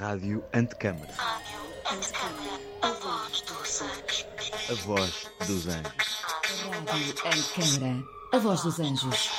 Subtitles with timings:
[0.00, 1.12] Rádio Antecâmara.
[2.80, 4.26] A voz dos anjos.
[4.70, 6.22] A voz dos anjos.
[6.88, 8.04] Rádio Antecâmara.
[8.32, 9.30] A voz dos anjos.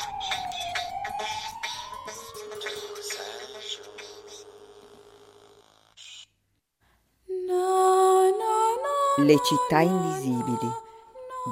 [9.17, 10.71] Le città invisibili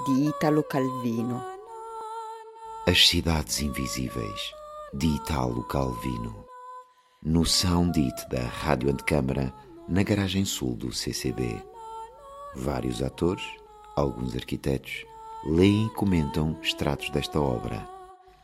[0.05, 1.43] di Italo Calvino.
[2.85, 4.53] As Cidades Invisíveis,
[4.93, 6.48] de Italo Calvino.
[7.21, 9.53] No Soundit da Rádio Antecâmara,
[9.89, 11.61] na garagem sul do CCB.
[12.55, 13.43] Vários atores,
[13.97, 15.03] alguns arquitetos,
[15.45, 17.85] leem e comentam extratos desta obra.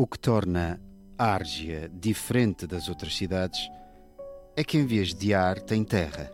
[0.05, 0.79] O que torna
[1.17, 3.71] Árgia diferente das outras cidades
[4.55, 6.31] é que, em vez de ar, tem terra.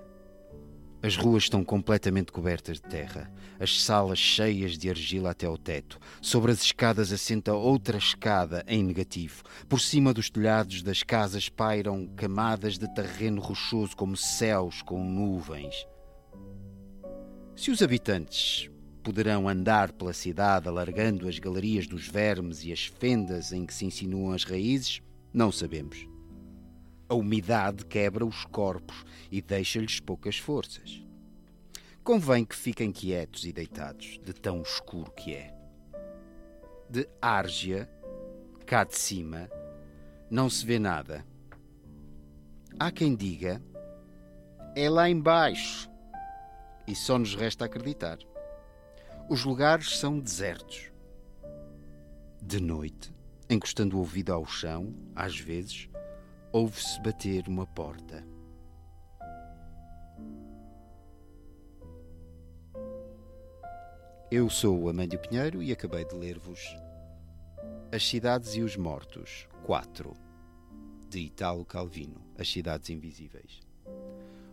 [1.01, 5.97] As ruas estão completamente cobertas de terra, as salas cheias de argila até ao teto.
[6.21, 9.41] Sobre as escadas assenta outra escada em negativo.
[9.69, 15.87] Por cima dos telhados das casas pairam camadas de terreno rochoso como céus com nuvens.
[17.55, 18.69] Se os habitantes
[19.01, 23.85] poderão andar pela cidade alargando as galerias dos vermes e as fendas em que se
[23.85, 25.01] insinuam as raízes,
[25.33, 26.07] não sabemos.
[27.09, 31.03] A umidade quebra os corpos e deixa-lhes poucas forças.
[32.03, 35.53] Convém que fiquem quietos e deitados, de tão escuro que é.
[36.89, 37.89] De Árgia,
[38.65, 39.49] cá de cima,
[40.29, 41.25] não se vê nada.
[42.79, 43.61] Há quem diga,
[44.75, 45.89] é lá embaixo,
[46.87, 48.17] e só nos resta acreditar.
[49.31, 50.91] Os lugares são desertos.
[52.41, 53.13] De noite,
[53.49, 55.87] encostando o ouvido ao chão, às vezes,
[56.51, 58.27] ouve-se bater uma porta.
[64.29, 66.59] Eu sou o Amândio Pinheiro e acabei de ler-vos
[67.89, 70.13] As Cidades e os Mortos, 4,
[71.07, 73.61] de Italo Calvino, As Cidades Invisíveis.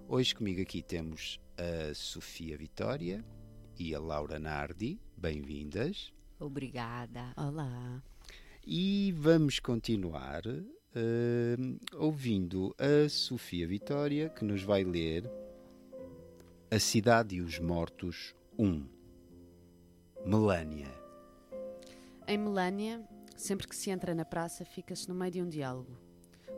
[0.06, 3.24] Hoje comigo aqui temos a Sofia Vitória
[3.78, 5.00] e a Laura Nardi.
[5.16, 6.12] Bem-vindas.
[6.38, 7.32] Obrigada.
[7.36, 8.02] Olá.
[8.66, 11.56] E vamos continuar eh,
[11.94, 15.30] ouvindo a Sofia Vitória, que nos vai ler
[16.70, 18.86] A Cidade e os Mortos 1.
[20.26, 20.92] Melânia.
[22.26, 23.02] Em Melânia,
[23.36, 26.07] sempre que se entra na praça, fica-se no meio de um diálogo.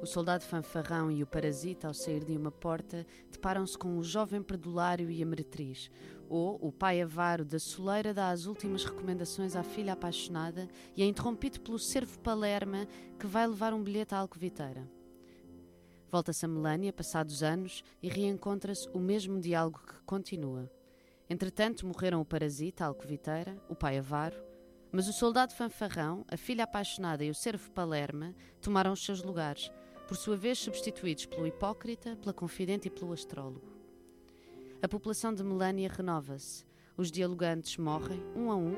[0.00, 4.42] O soldado fanfarrão e o parasita, ao sair de uma porta, deparam-se com o jovem
[4.42, 5.90] perdulário e a meretriz,
[6.26, 10.66] ou o pai avaro da soleira dá as últimas recomendações à filha apaixonada
[10.96, 14.88] e é interrompido pelo servo Palerma que vai levar um bilhete à alcoviteira.
[16.10, 20.70] Volta-se a Melânia, passados anos, e reencontra-se o mesmo diálogo que continua.
[21.28, 24.36] Entretanto, morreram o parasita, a alcoviteira, o pai avaro,
[24.90, 29.70] mas o soldado fanfarrão, a filha apaixonada e o servo Palerma tomaram os seus lugares,
[30.10, 33.62] por sua vez substituídos pelo hipócrita, pela confidente e pelo astrólogo.
[34.82, 36.66] A população de Melânia renova-se,
[36.96, 38.74] os dialogantes morrem, um a um,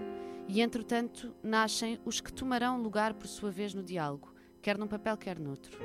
[0.46, 5.16] e entretanto nascem os que tomarão lugar por sua vez no diálogo, quer num papel,
[5.16, 5.78] quer noutro.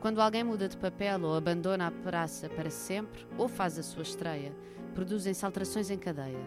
[0.00, 4.02] Quando alguém muda de papel ou abandona a praça para sempre, ou faz a sua
[4.04, 4.54] estreia,
[4.94, 6.38] produzem-se alterações em cadeia,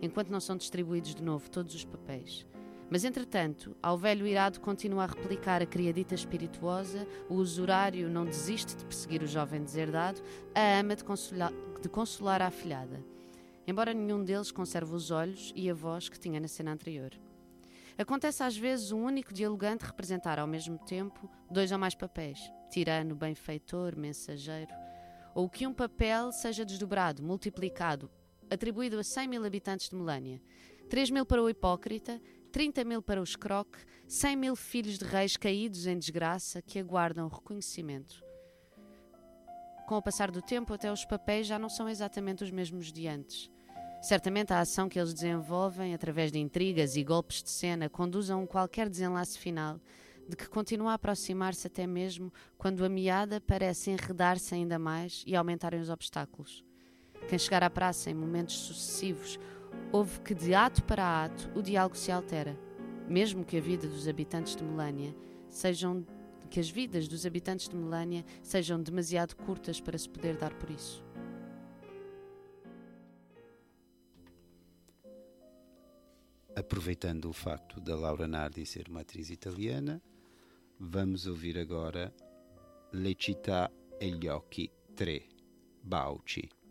[0.00, 2.46] enquanto não são distribuídos de novo todos os papéis.
[2.92, 8.76] Mas, entretanto, ao velho irado continua a replicar a criadita espirituosa, o usurário não desiste
[8.76, 10.20] de perseguir o jovem deserdado,
[10.54, 13.02] a ama de consolar, de consolar a afilhada,
[13.66, 17.18] embora nenhum deles conserve os olhos e a voz que tinha na cena anterior.
[17.96, 23.14] Acontece às vezes um único dialogante representar ao mesmo tempo dois ou mais papéis, tirano,
[23.14, 24.74] benfeitor, mensageiro,
[25.34, 28.10] ou que um papel seja desdobrado, multiplicado,
[28.50, 30.42] atribuído a 100 mil habitantes de Melânia,
[30.90, 32.20] 3 mil para o hipócrita,
[32.52, 37.26] 30 mil para o escroque, 100 mil filhos de reis caídos em desgraça que aguardam
[37.26, 38.22] reconhecimento.
[39.88, 43.08] Com o passar do tempo, até os papéis já não são exatamente os mesmos de
[43.08, 43.50] antes.
[44.02, 48.36] Certamente a ação que eles desenvolvem, através de intrigas e golpes de cena, conduz a
[48.36, 49.80] um qualquer desenlace final,
[50.28, 55.34] de que continua a aproximar-se até mesmo quando a meada parece enredar-se ainda mais e
[55.34, 56.62] aumentarem os obstáculos.
[57.28, 59.38] Quem chegar à praça em momentos sucessivos
[59.92, 62.58] houve que, de ato para ato, o diálogo se altera,
[63.08, 65.14] mesmo que a vida dos habitantes de Melânia
[65.48, 66.04] sejam
[66.48, 70.70] que as vidas dos habitantes de Melânia sejam demasiado curtas para se poder dar por
[70.70, 71.02] isso.
[76.54, 80.02] Aproveitando o facto da Laura Nardi ser uma atriz italiana,
[80.78, 82.14] vamos ouvir agora
[82.92, 85.22] Lechita e gli occhi 3,
[85.82, 86.61] Bauci.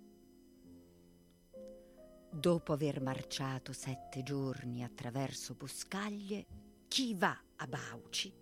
[2.33, 6.45] Dopo aver marciato sette giorni attraverso boscaglie,
[6.87, 8.33] chi va a Bauci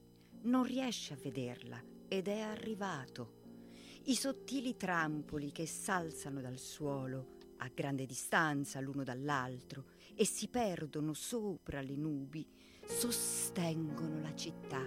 [0.44, 3.38] non riesce a vederla ed è arrivato.
[4.04, 11.14] I sottili trampoli che s'alzano dal suolo a grande distanza l'uno dall'altro e si perdono
[11.14, 12.48] sopra le nubi
[12.86, 14.86] sostengono la città.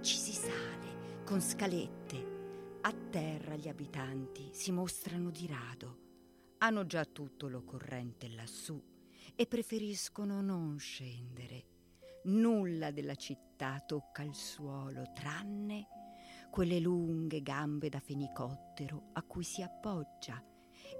[0.00, 2.34] Ci si sale con scalette.
[2.80, 6.05] A terra gli abitanti si mostrano di rado
[6.58, 8.82] hanno già tutto l'occorrente lassù
[9.34, 11.64] e preferiscono non scendere.
[12.24, 15.86] Nulla della città tocca il suolo, tranne
[16.50, 20.42] quelle lunghe gambe da fenicottero a cui si appoggia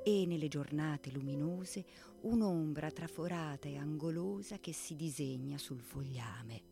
[0.03, 1.85] e nelle giornate luminose
[2.23, 6.63] un'ombra traforata e angolosa che si disegna sul fogliame.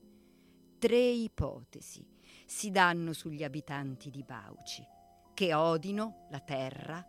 [0.79, 2.07] Tre ipotesi
[2.45, 4.85] si danno sugli abitanti di Bauci,
[5.33, 7.05] che odino la terra,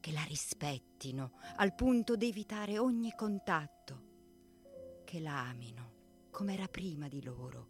[0.00, 4.08] che la rispettino al punto da evitare ogni contatto,
[5.04, 5.88] che la amino
[6.30, 7.68] come era prima di loro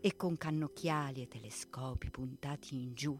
[0.00, 3.18] e con cannocchiali e telescopi puntati in giù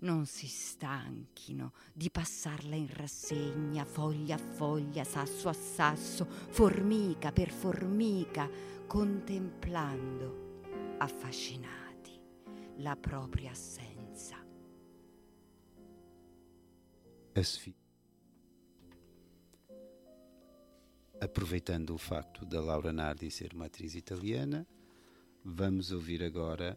[0.00, 7.50] non si stanchino di passarla in rassegna, foglia a foglia, sasso a sasso, formica per
[7.50, 8.48] formica,
[8.86, 10.60] contemplando,
[10.98, 12.20] affascinati,
[12.76, 13.87] la propria assenza.
[17.38, 17.72] Asfi.
[21.20, 24.66] Aproveitando o facto da Laura Nardi ser uma atriz italiana,
[25.42, 26.76] vamos ouvir agora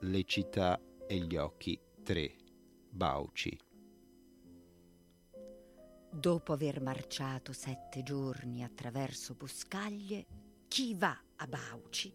[0.00, 2.36] Le città e gli occhi 3,
[2.90, 3.58] Bauci.
[6.10, 10.26] Dopo aver marciato sette giorni attraverso boscaglie,
[10.68, 12.14] chi va a Bauci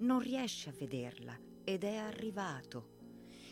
[0.00, 2.94] non riesce a vederla ed è arrivato.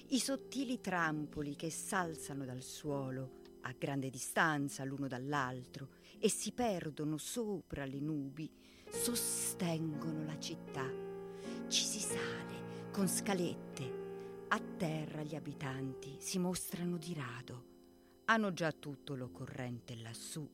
[0.08, 5.88] I sottili trampoli che s'alzano dal suolo a grande distanza l'uno dall'altro
[6.18, 8.50] e si perdono sopra le nubi
[8.90, 10.86] sostengono la città.
[11.68, 14.02] Ci si sale con scalette.
[14.48, 17.72] A terra gli abitanti si mostrano di rado.
[18.26, 20.48] Hanno già tutto l'occorrente lassù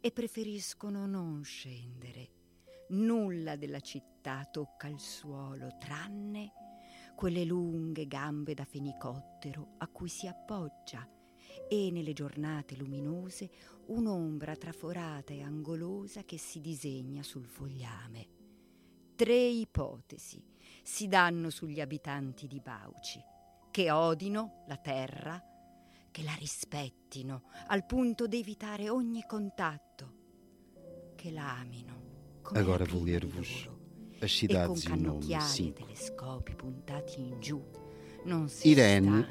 [0.00, 2.30] e preferiscono non scendere.
[2.90, 6.52] Nulla della città tocca il suolo tranne
[7.14, 11.06] quelle lunghe gambe da fenicottero a cui si appoggia
[11.68, 13.50] e nelle giornate luminose
[13.86, 18.28] un'ombra traforata e angolosa che si disegna sul fogliame.
[19.14, 20.42] Tre ipotesi
[20.82, 23.20] si danno sugli abitanti di Bauci,
[23.70, 25.42] che odino la terra,
[26.10, 30.14] che la rispettino al punto da evitare ogni contatto,
[31.14, 32.00] che la amino.
[32.42, 33.78] Come Agora vou di ler-vos loro,
[34.20, 35.84] as e cidades con e o nome cannocchiali e cinco.
[35.84, 37.64] telescopi puntati in giù
[38.64, 39.26] Irene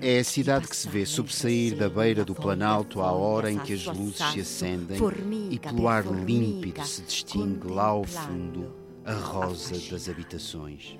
[0.00, 3.72] é a cidade que se vê sobressair da beira do Planalto à hora em que
[3.72, 4.98] as luzes se acendem
[5.50, 10.98] e pelo ar límpido se distingue lá ao fundo a rosa das habitações.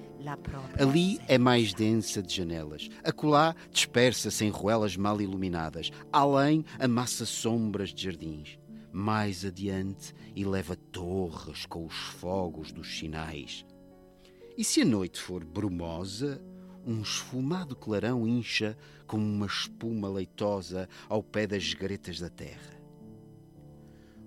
[0.78, 2.88] Ali é mais densa de janelas.
[3.02, 5.90] Acolá dispersa-se em ruelas mal iluminadas.
[6.12, 8.58] Além, amassa sombras de jardins.
[8.92, 13.64] Mais adiante, eleva torres com os fogos dos sinais.
[14.58, 16.42] E se a noite for brumosa,
[16.86, 22.80] um esfumado clarão incha como uma espuma leitosa ao pé das gretas da terra.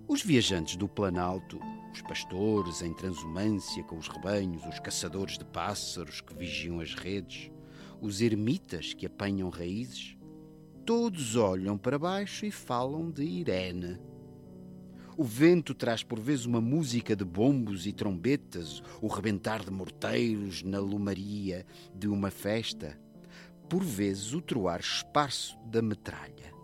[0.06, 1.58] Os viajantes do Planalto,
[1.92, 7.50] os pastores em transumância com os rebanhos, os caçadores de pássaros que vigiam as redes,
[8.00, 10.16] os ermitas que apanham raízes,
[10.84, 13.98] todos olham para baixo e falam de Irene.
[15.16, 20.62] O vento traz por vezes uma música de bombos e trombetas, o rebentar de morteiros
[20.62, 22.98] na lumaria de uma festa,
[23.68, 26.54] por vezes o troar esparso da metralha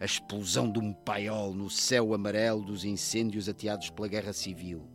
[0.00, 4.86] a explosão de um paiol no céu amarelo dos incêndios ateados pela Guerra Civil.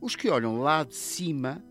[0.00, 1.64] Os que olham lá de cima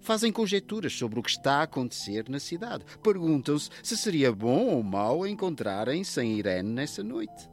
[0.00, 2.86] fazem conjecturas sobre o que está a acontecer na cidade.
[3.02, 7.50] Perguntam-se se seria bom ou mau encontrarem-se em Irene nessa noite.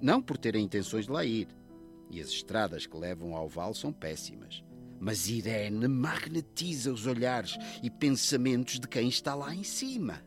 [0.00, 1.48] Não por terem intenções de lá ir.
[2.10, 4.64] E as estradas que levam ao vale são péssimas.
[4.98, 10.22] Mas Irene magnetiza os olhares e pensamentos de quem está lá em cima.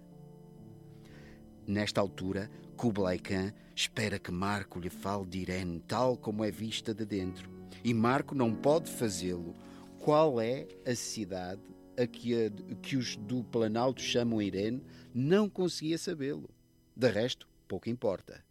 [1.68, 6.94] Nesta altura, Kublai Khan espera que Marco lhe fale de Irene tal como é vista
[6.94, 7.50] de dentro.
[7.84, 9.56] E Marco não pode fazê-lo.
[10.00, 11.62] Qual é a cidade
[11.98, 12.50] a que, a,
[12.82, 16.50] que os do Planalto chamam Irene não conseguia sabê-lo.
[16.96, 18.44] De resto, pouco importa.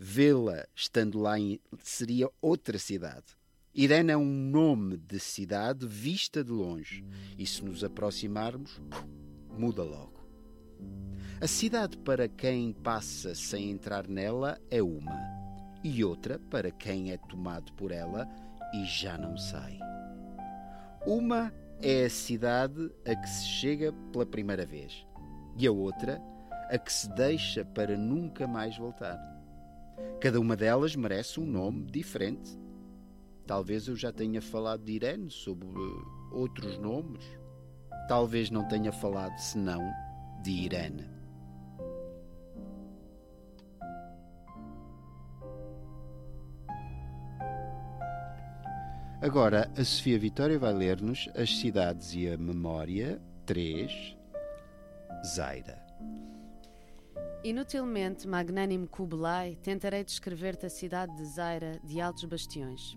[0.00, 3.36] Vê-la estando lá em, seria outra cidade.
[3.74, 7.04] Irene é um nome de cidade vista de longe,
[7.36, 8.80] e se nos aproximarmos,
[9.50, 10.20] muda logo.
[11.40, 15.18] A cidade para quem passa sem entrar nela é uma,
[15.82, 18.28] e outra para quem é tomado por ela
[18.72, 19.80] e já não sai.
[21.04, 21.52] Uma
[21.82, 25.04] é a cidade a que se chega pela primeira vez,
[25.56, 26.22] e a outra
[26.70, 29.37] a que se deixa para nunca mais voltar.
[30.20, 32.58] Cada uma delas merece um nome diferente.
[33.46, 35.64] Talvez eu já tenha falado de Irene sob
[36.32, 37.24] outros nomes.
[38.08, 39.80] Talvez não tenha falado, senão,
[40.42, 41.18] de Irene.
[49.20, 54.16] Agora, a Sofia Vitória vai ler-nos As Cidades e a Memória 3,
[55.26, 55.84] Zaira.
[57.48, 62.94] Inutilmente, magnânimo Kublai, tentarei descrever-te a cidade de Zaira de altos bastiões.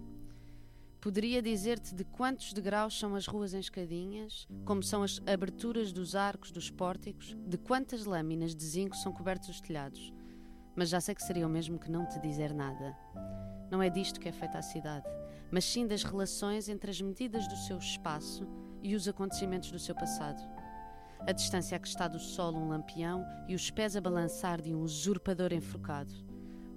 [1.00, 6.17] Poderia dizer-te de quantos degraus são as ruas em escadinhas, como são as aberturas dos
[6.17, 10.12] arcos dos pórticos, de quantas lâminas de zinco são cobertos os telhados.
[10.75, 12.93] Mas já sei que seria o mesmo que não te dizer nada.
[13.72, 15.08] Não é disto que é feita a cidade
[15.51, 18.48] mas sim das relações entre as medidas do seu espaço
[18.81, 20.41] e os acontecimentos do seu passado.
[21.28, 24.74] A distância a que está do solo um lampião e os pés a balançar de
[24.74, 26.13] um usurpador enforcado.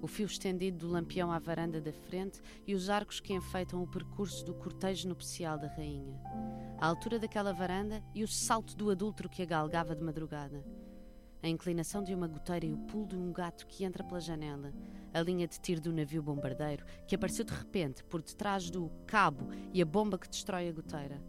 [0.02, 3.86] O fio estendido do lampião à varanda da frente e os arcos que enfeitam o
[3.86, 6.20] percurso do cortejo nupcial da rainha.
[6.78, 10.62] A altura daquela varanda e o salto do adúltero que a galgava de madrugada.
[11.42, 14.72] A inclinação de uma goteira e o pulo de um gato que entra pela janela
[15.14, 19.48] a linha de tiro do navio bombardeiro, que apareceu de repente por detrás do cabo
[19.72, 21.22] e a bomba que destrói a goteira.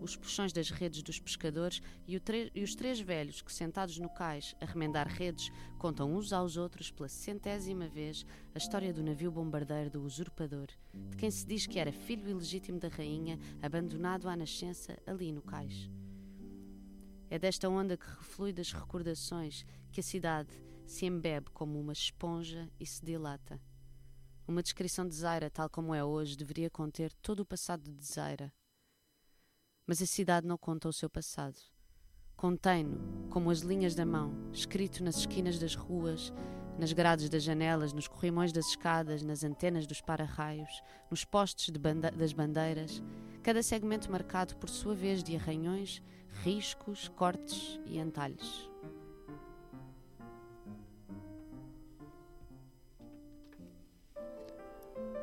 [0.00, 2.20] Os puxões das redes dos pescadores e,
[2.54, 6.90] e, os três velhos que, sentados no cais a remendar redes, contam uns aos outros
[6.90, 8.24] pela centésima vez
[8.54, 12.78] a história do navio bombardeiro do usurpador, de quem se diz que era filho ilegítimo
[12.78, 15.90] da rainha, abandonado à nascença ali no cais.
[17.30, 20.50] É desta onda que reflui das recordações que a cidade,
[20.86, 23.60] se embebe como uma esponja e se dilata.
[24.46, 28.50] Uma descrição de Zaira, tal como é hoje, deveria conter todo o passado de Zaira.
[29.88, 31.56] Mas a cidade não conta o seu passado.
[32.36, 36.30] Contém-no, como as linhas da mão, escrito nas esquinas das ruas,
[36.78, 42.10] nas grades das janelas, nos corrimões das escadas, nas antenas dos para-raios, nos postes bande
[42.10, 43.02] das bandeiras,
[43.42, 46.02] cada segmento marcado por sua vez de arranhões,
[46.44, 48.68] riscos, cortes e entalhes.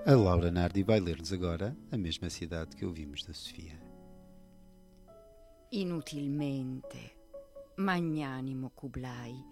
[0.08, 3.85] A Laura Nardi vai ler-nos agora a mesma cidade que ouvimos da Sofia.
[5.70, 7.16] Inutilmente,
[7.78, 9.44] magnanimo Kublai,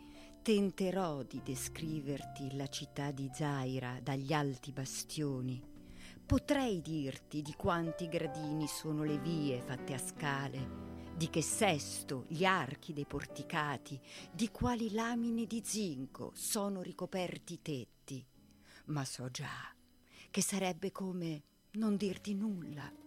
[0.44, 5.62] tenterò di descriverti la città di Zaira dagli alti bastioni.
[6.24, 12.46] Potrei dirti di quanti gradini sono le vie fatte a scale, di che sesto gli
[12.46, 14.00] archi dei porticati,
[14.32, 18.26] di quali lamine di zinco sono ricoperti i tetti.
[18.86, 19.74] Ma so già
[20.30, 23.03] che sarebbe come non dirti nulla.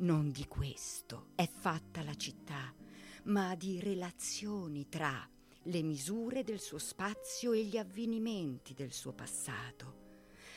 [0.00, 2.72] Non di questo è fatta la città,
[3.24, 5.28] ma di relazioni tra
[5.64, 9.98] le misure del suo spazio e gli avvenimenti del suo passato.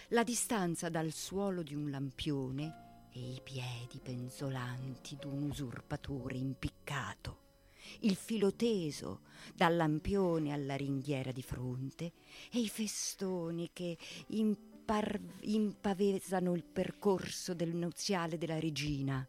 [0.09, 7.39] La distanza dal suolo di un lampione e i piedi penzolanti d'un usurpatore impiccato.
[7.99, 9.23] Il filo teso
[9.53, 12.13] dal lampione alla ringhiera di fronte
[12.49, 13.97] e i festoni che
[14.27, 19.27] impar- impavesano il percorso del nuziale della regina.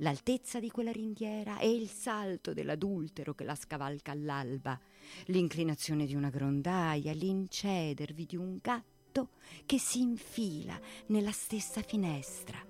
[0.00, 4.80] L'altezza di quella ringhiera e il salto dell'adultero che la scavalca all'alba,
[5.26, 9.30] l'inclinazione di una grondaia, l'incedervi di un gatto
[9.66, 12.64] che si infila nella stessa finestra,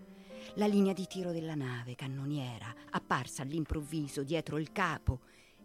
[0.55, 5.21] la linea di tiro della nave cannoniera apparsa all'improvviso dietro il capo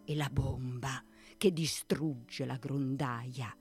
[0.06, 1.04] e la bomba
[1.36, 3.56] che distrugge la grondaia.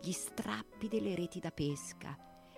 [0.00, 2.16] Gli strappi delle reti da pesca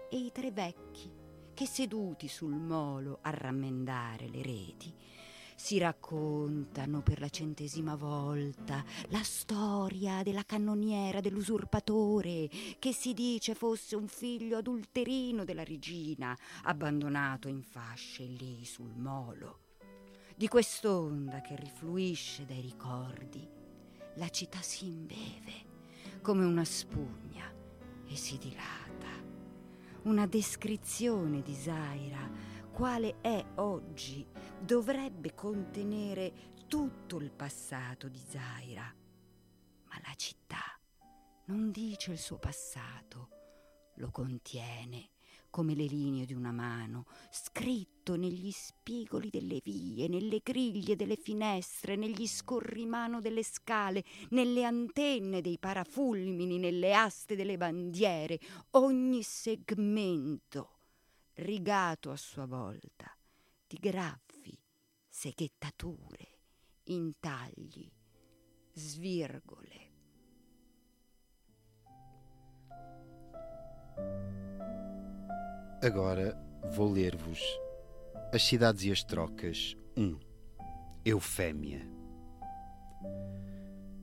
[0.09, 1.18] e i tre vecchi
[1.59, 4.95] che seduti sul molo a rammendare le reti
[5.57, 12.49] si raccontano per la centesima volta la storia della cannoniera dell'usurpatore
[12.79, 19.59] che si dice fosse un figlio adulterino della regina abbandonato in fasce lì sul molo.
[20.37, 23.45] Di quest'onda che rifluisce dai ricordi
[24.15, 27.53] la città si imbeve come una spugna
[28.07, 28.88] e si dilata.
[30.03, 32.31] Una descrizione di Zaira,
[32.73, 34.27] quale è oggi,
[34.61, 38.95] dovrebbe contenere tutto il passato di Zaira.
[39.89, 40.79] Ma la città
[41.47, 43.29] non dice il suo passato,
[43.97, 45.11] lo contiene
[45.51, 51.97] come le linee di una mano, scritto negli spigoli delle vie, nelle griglie delle finestre,
[51.97, 58.39] negli scorrimano delle scale, nelle antenne dei parafulmini, nelle aste delle bandiere,
[58.71, 60.79] ogni segmento
[61.35, 63.17] rigato a sua volta
[63.67, 64.59] di graffi,
[65.09, 66.39] seghettature,
[66.85, 67.91] intagli,
[68.73, 69.87] svirgole.
[75.81, 76.37] Agora
[76.73, 77.39] vou ler-vos
[78.33, 80.19] As Cidades e as Trocas 1
[81.05, 81.89] Eufémia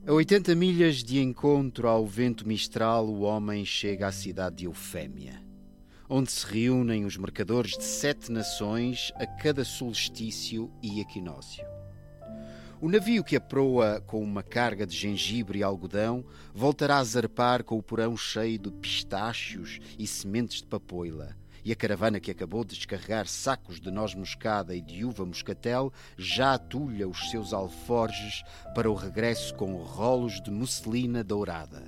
[0.06, 5.42] A 80 milhas de encontro ao vento mistral, o homem chega à cidade de Eufémia,
[6.08, 11.66] onde se reúnem os mercadores de sete nações a cada solstício e equinócio.
[12.80, 17.76] O navio que aproa com uma carga de gengibre e algodão voltará a zarpar com
[17.76, 21.36] o porão cheio de pistácios e sementes de papoila.
[21.66, 25.92] E a caravana que acabou de descarregar sacos de noz moscada e de uva moscatel
[26.16, 31.82] já atulha os seus alforjes para o regresso com rolos de musselina dourada.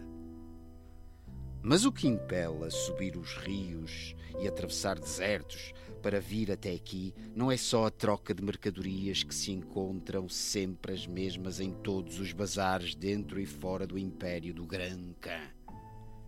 [1.62, 7.14] Mas o que impele a subir os rios e atravessar desertos para vir até aqui
[7.32, 12.18] não é só a troca de mercadorias que se encontram sempre as mesmas em todos
[12.18, 15.57] os bazares dentro e fora do império do Gran Khan.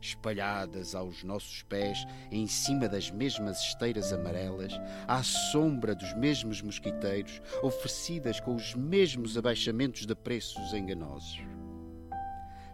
[0.01, 4.73] Espalhadas aos nossos pés, em cima das mesmas esteiras amarelas,
[5.07, 11.41] à sombra dos mesmos mosquiteiros, oferecidas com os mesmos abaixamentos de preços enganosos.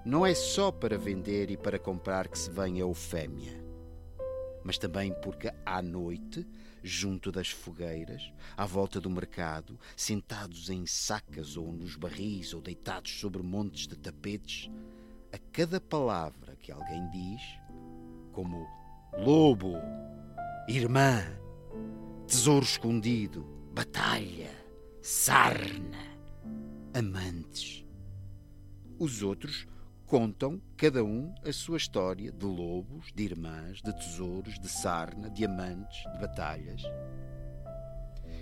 [0.05, 3.61] Não é só para vender e para comprar que se vem a Eufémia,
[4.63, 6.47] mas também porque à noite
[6.87, 13.19] junto das fogueiras, à volta do mercado, sentados em sacas ou nos barris ou deitados
[13.19, 14.71] sobre montes de tapetes,
[15.33, 17.41] a cada palavra que alguém diz,
[18.33, 18.67] como
[19.17, 19.75] lobo,
[20.69, 21.23] irmã,
[22.27, 24.51] tesouro escondido, batalha,
[25.01, 26.19] sarna,
[26.93, 27.87] amantes.
[28.99, 29.65] Os outros
[30.07, 35.45] contam, cada um, a sua história de lobos, de irmãs, de tesouros, de sarna, de
[35.45, 36.83] amantes, de batalhas.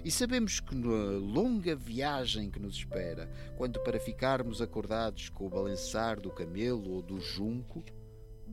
[0.03, 5.51] E sabemos que na longa viagem que nos espera, quando para ficarmos acordados com o
[5.51, 7.85] balançar do camelo ou do junco,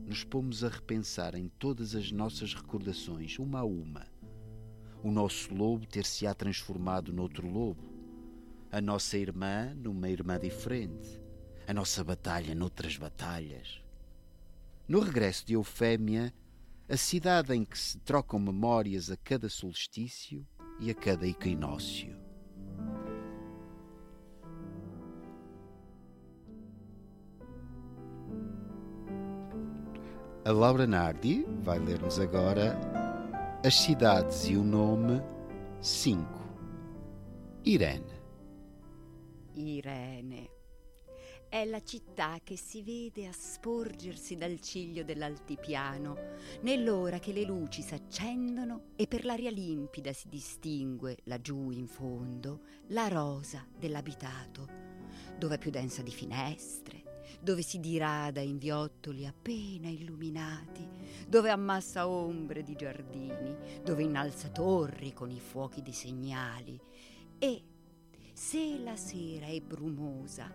[0.06, 4.06] nos pomos a repensar em todas as nossas recordações, uma a uma.
[5.04, 7.92] O nosso lobo ter-se-á transformado noutro lobo,
[8.72, 11.22] a nossa irmã numa irmã diferente,
[11.68, 13.82] a nossa batalha noutras batalhas.
[14.88, 16.34] No regresso de Eufémia,
[16.88, 20.46] a cidade em que se trocam memórias a cada solstício
[20.80, 22.21] e a cada equinócio.
[30.44, 35.24] A Laura Nardi vai ler-nos agora As Cidades e o Nome
[35.80, 36.26] 5.
[37.62, 38.22] Irene.
[39.54, 40.50] Irene.
[41.48, 46.18] È la città che si vede a sporgersi dal ciglio dell'altipiano,
[46.62, 53.08] nell'ora che le luci s'accendono e per l'aria limpida si distingue, laggiù in fondo, la
[53.10, 54.68] rosa dell'abitato,
[55.38, 57.01] dove è più densa di finestre,
[57.42, 60.88] dove si dirada in viottoli appena illuminati,
[61.28, 66.80] dove ammassa ombre di giardini, dove innalza torri con i fuochi dei segnali
[67.40, 67.64] e,
[68.34, 70.54] se la sera è brumosa,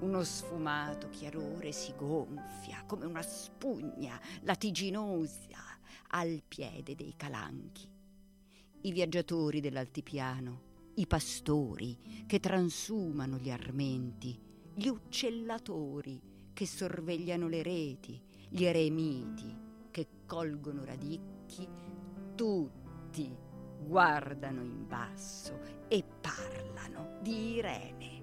[0.00, 5.58] uno sfumato chiarore si gonfia come una spugna latiginosa
[6.10, 7.88] al piede dei calanchi.
[8.82, 10.62] I viaggiatori dell'altipiano,
[10.94, 14.47] i pastori che transumano gli armenti,
[14.78, 19.52] gli uccellatori che sorvegliano le reti, gli eremiti
[19.90, 21.68] che colgono radicchi,
[22.36, 23.36] tutti
[23.84, 28.22] guardano in basso e parlano di Irene.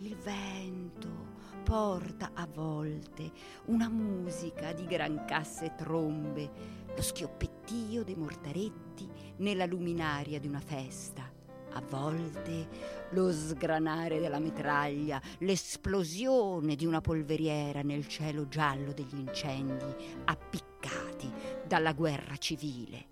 [0.00, 1.28] Il vento
[1.64, 3.32] porta a volte
[3.66, 6.50] una musica di gran casse e trombe,
[6.94, 11.39] lo schioppettio dei mortaretti nella luminaria di una festa.
[11.72, 12.68] A volte
[13.10, 21.30] lo sgranare della metraglia, l'esplosione di una polveriera nel cielo giallo degli incendi appiccati
[21.66, 23.06] dalla guerra civile.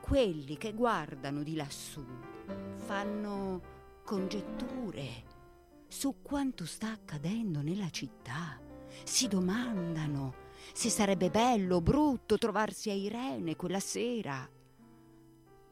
[0.00, 2.04] Quelli che guardano di lassù
[2.76, 3.60] fanno
[4.04, 5.24] congetture
[5.86, 8.58] su quanto sta accadendo nella città.
[9.04, 10.34] Si domandano
[10.72, 14.48] se sarebbe bello o brutto trovarsi a Irene quella sera.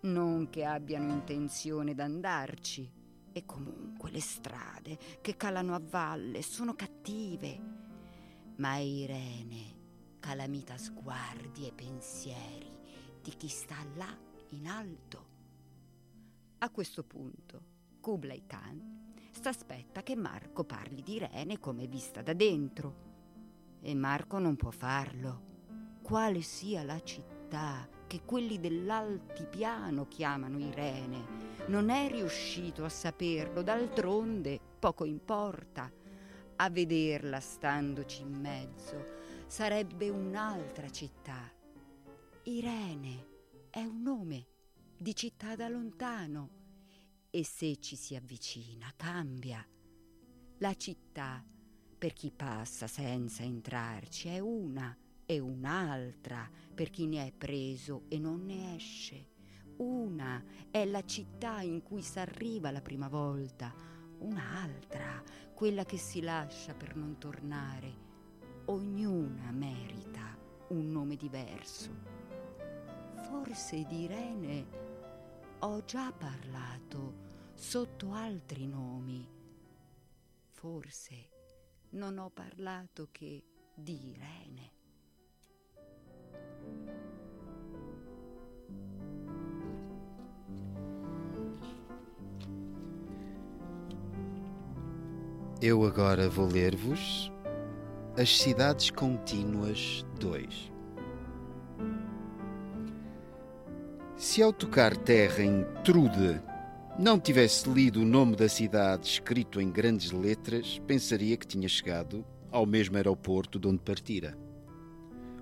[0.01, 2.91] Non che abbiano intenzione d'andarci.
[3.33, 7.61] E comunque le strade che calano a valle sono cattive.
[8.57, 9.77] Ma Irene
[10.19, 12.71] calamita sguardi e pensieri
[13.23, 14.17] di chi sta là
[14.51, 15.27] in alto.
[16.59, 17.63] A questo punto
[18.01, 23.07] Kublai Khan s'aspetta che Marco parli di Irene come vista da dentro.
[23.81, 25.47] E Marco non può farlo.
[26.03, 34.59] Quale sia la città che quelli dell'altipiano chiamano Irene, non è riuscito a saperlo, d'altronde
[34.81, 35.93] poco importa.
[36.57, 39.05] A vederla standoci in mezzo
[39.47, 41.53] sarebbe un'altra città.
[42.45, 43.27] Irene
[43.71, 44.47] è un nome
[44.97, 46.51] di città da lontano
[47.31, 49.65] e se ci si avvicina cambia.
[50.59, 51.45] La città,
[51.99, 54.97] per chi passa senza entrarci, è una
[55.31, 59.27] e un'altra per chi ne è preso e non ne esce.
[59.77, 63.75] Una è la città in cui s'arriva la prima volta,
[64.21, 68.07] un'altra quella che si lascia per non tornare.
[68.65, 70.35] Ognuna merita
[70.69, 71.91] un nome diverso.
[73.29, 74.67] Forse di Irene
[75.59, 79.29] ho già parlato sotto altri nomi.
[80.47, 81.29] Forse
[81.91, 84.78] non ho parlato che di Irene.
[95.61, 97.33] Eu agora vou ler-vos
[98.17, 100.71] As Cidades Contínuas 2.
[104.17, 106.41] Se ao tocar terra em Trude
[106.97, 112.25] não tivesse lido o nome da cidade escrito em grandes letras, pensaria que tinha chegado
[112.53, 114.39] ao mesmo aeroporto de onde partira.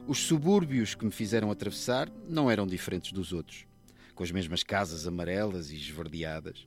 [0.06, 3.66] Os subúrbios que me fizeram atravessar não eram diferentes dos outros,
[4.14, 6.66] com as mesmas casas amarelas e esverdeadas.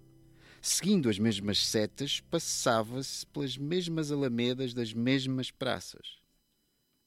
[0.61, 6.17] Seguindo as mesmas setas, passava-se pelas mesmas alamedas das mesmas praças.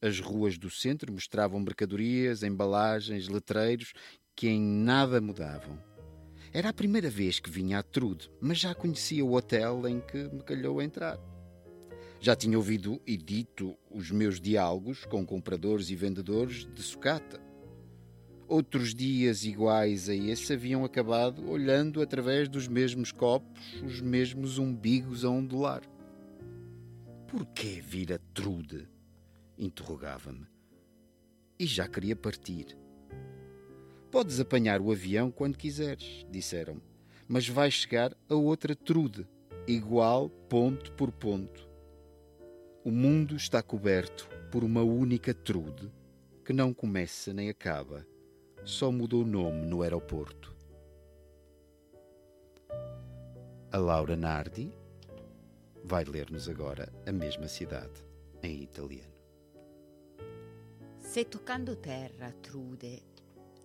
[0.01, 3.93] As ruas do centro mostravam mercadorias, embalagens, letreiros
[4.35, 5.79] que em nada mudavam.
[6.53, 10.17] Era a primeira vez que vinha a Trude, mas já conhecia o hotel em que
[10.29, 11.19] me calhou entrar.
[12.21, 17.52] Já tinha ouvido e dito os meus diálogos com compradores e vendedores de sucata.
[18.53, 25.25] Outros dias iguais a esse haviam acabado olhando através dos mesmos copos os mesmos umbigos
[25.25, 25.81] a ondular.
[27.27, 28.87] Por que vir a Trude?
[29.57, 30.47] interrogava-me.
[31.59, 32.77] E já queria partir.
[34.11, 36.83] Podes apanhar o avião quando quiseres, disseram-me,
[37.27, 39.27] mas vais chegar a outra Trude,
[39.67, 41.67] igual ponto por ponto.
[42.85, 45.91] O mundo está coberto por uma única Trude
[46.45, 48.07] que não começa nem acaba,
[48.65, 50.55] só mudou o nome no aeroporto.
[53.71, 54.73] A Laura Nardi
[55.85, 58.05] vai ler-nos agora a mesma cidade
[58.43, 59.13] em italiano.
[60.99, 63.03] Se toccando terra, Trude,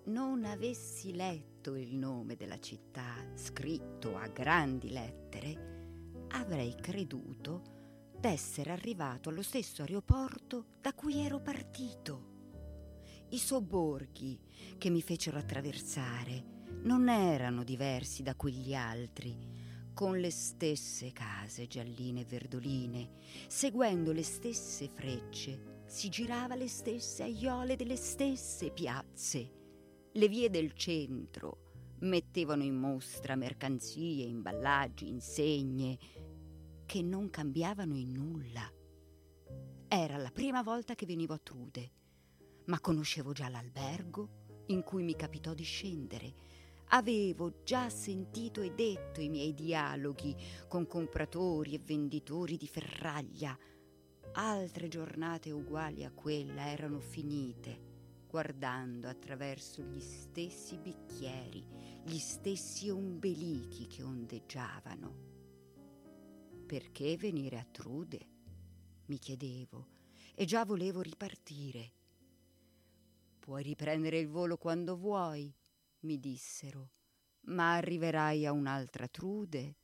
[0.05, 7.75] non avessi letto il nome della città scritto a grandi lettere, avrei creduto
[8.19, 12.36] d'essere arrivato allo stesso aeroporto da cui ero partito.
[13.29, 14.39] I sobborghi
[14.77, 19.35] che mi fecero attraversare non erano diversi da quegli altri,
[19.93, 23.09] con le stesse case gialline e verdoline,
[23.47, 29.51] seguendo le stesse frecce, si girava le stesse aiole delle stesse piazze.
[30.13, 35.97] Le vie del centro mettevano in mostra mercanzie, imballaggi, insegne
[36.85, 38.71] che non cambiavano in nulla.
[39.89, 41.91] Era la prima volta che venivo a Trude,
[42.67, 46.33] ma conoscevo già l'albergo in cui mi capitò di scendere.
[46.91, 50.35] Avevo già sentito e detto i miei dialoghi
[50.67, 53.57] con compratori e venditori di ferraglia.
[54.33, 57.87] Altre giornate uguali a quella erano finite
[58.27, 61.65] guardando attraverso gli stessi bicchieri,
[62.03, 65.25] gli stessi ombelichi che ondeggiavano.
[66.65, 68.35] Perché venire a Trude?
[69.05, 69.87] mi chiedevo,
[70.35, 71.93] e già volevo ripartire.
[73.47, 75.49] Puoi riprendere il volo quando vuoi,
[76.01, 76.89] mi dissero,
[77.45, 79.75] ma arriverai a un'altra Trude,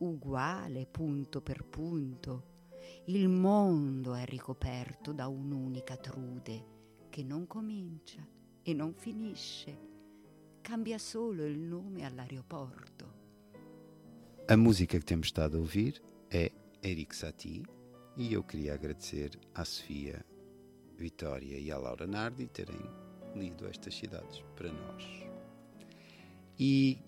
[0.00, 2.66] uguale punto per punto.
[3.06, 8.22] Il mondo è ricoperto da un'unica Trude che non comincia
[8.60, 9.78] e non finisce,
[10.60, 13.14] cambia solo il nome all'aeroporto.
[14.46, 16.52] A música que temos estado a ouvir é
[16.82, 17.64] Eric Satie
[18.14, 20.22] e eu queria agradecer à Sofia
[20.98, 23.05] Vitória e à Laura Nardi terem
[23.36, 25.04] lido estas cidades para nós.
[26.58, 26.98] E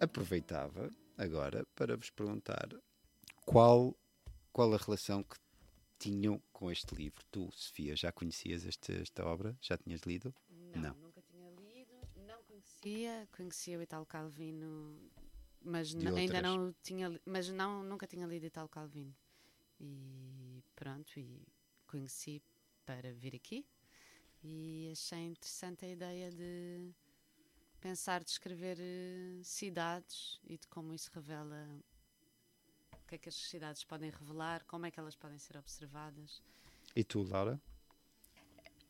[0.00, 2.68] aproveitava agora para vos perguntar
[3.44, 3.96] qual,
[4.52, 5.36] qual a relação que
[5.98, 7.24] tinham com este livro.
[7.30, 9.56] Tu, Sofia, já conhecias este, esta obra?
[9.60, 10.34] Já tinhas lido?
[10.74, 10.94] Não, Não.
[10.96, 11.92] nunca tinha lido.
[12.26, 14.98] Não conhecia, conhecia o Italo Calvino,
[15.62, 19.14] mas ainda não tinha, mas não nunca tinha lido Italo Calvino.
[19.80, 21.46] E pronto, e
[21.86, 22.42] conheci
[22.84, 23.64] para vir aqui
[24.48, 26.92] e achei interessante a ideia de
[27.80, 31.66] pensar descrever eh, cidades e de como isso revela
[32.92, 36.42] o que é que as cidades podem revelar, como é que elas podem ser observadas.
[36.94, 37.60] E tu, Laura?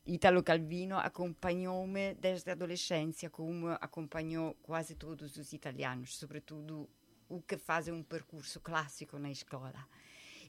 [0.05, 6.87] Italo Calvino acompanhou-me desde a adolescência, como acompanhou quase todos os italianos, sobretudo
[7.27, 9.87] o que fazem um percurso clássico na escola.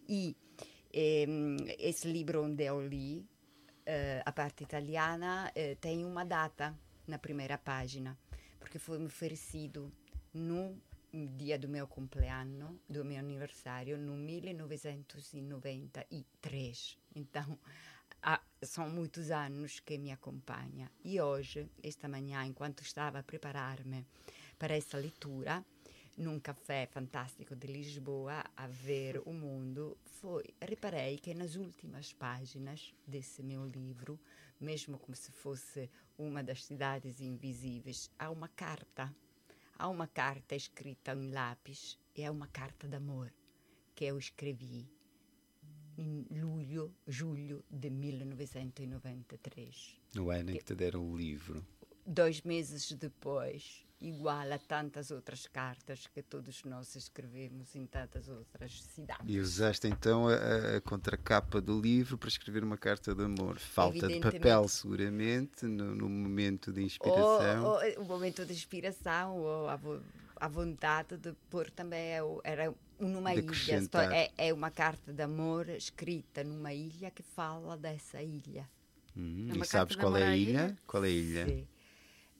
[0.09, 0.37] E
[0.93, 3.38] ehm, esse livro onde eu li, eh,
[4.25, 8.19] a parte italiana, eh, tem uma data na primeira página,
[8.59, 9.93] porque foi me oferecido
[10.35, 10.77] no
[11.37, 16.99] dia do meu compleanno, do meu aniversário, no 1993.
[17.15, 17.59] Então,
[18.23, 20.91] há- são muitos anos que me acompanha.
[21.03, 24.05] E hoje, esta manhã, enquanto estava a preparar-me
[24.59, 25.65] para essa leitura,
[26.19, 32.93] num café fantástico de Lisboa, a ver o mundo, foi, reparei que nas últimas páginas
[33.07, 34.19] desse meu livro,
[34.61, 39.15] mesmo como se fosse uma das cidades invisíveis, há uma carta.
[39.79, 43.33] Há uma carta escrita em lápis, e é uma carta de amor
[43.95, 44.91] que eu escrevi
[45.97, 50.01] em julho, julho de 1993.
[50.17, 51.65] No ano em que te deram o livro.
[52.05, 58.83] Dois meses depois, igual a tantas outras cartas que todos nós escrevemos em tantas outras
[58.83, 59.27] cidades.
[59.27, 63.59] E usaste então a, a- contracapa do livro para escrever uma carta de amor.
[63.59, 67.67] Falta de papel, seguramente, no, no momento de Ou, inspiração.
[67.67, 69.79] ou o momento de inspiração, ou a,
[70.37, 73.81] a vontade de pôr também é era numa ilha.
[74.13, 78.69] É, é uma carta de amor escrita numa ilha que fala dessa ilha.
[79.17, 79.49] Uhum.
[79.51, 80.51] É E sabes qual é a ilha?
[80.51, 80.79] ilha?
[80.87, 81.47] Qual é a ilha?
[81.47, 81.69] Sì.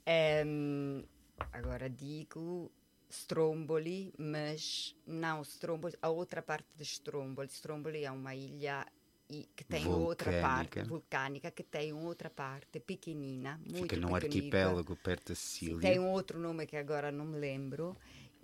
[0.07, 1.05] Ehm,
[1.53, 2.71] agora digo
[3.11, 7.49] Stromboli, mas não Stromboli, a outra parte de Stromboli.
[7.49, 8.87] Stromboli é uma ilha
[9.31, 10.85] e que tem outra parte Vulcânica.
[10.85, 14.37] vulcânica, que tem outra parte pequenina, muito Fica num pequenita.
[14.39, 15.81] arquipélago perto da Sicília.
[15.81, 17.97] tem outro nome que agora não me lembro.